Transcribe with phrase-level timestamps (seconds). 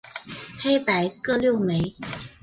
[0.59, 1.93] 黑白各六枚。